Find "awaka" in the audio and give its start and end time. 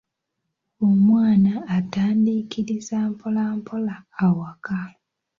4.25-4.79